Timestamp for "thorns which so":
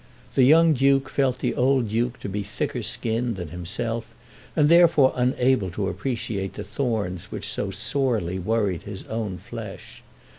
6.63-7.69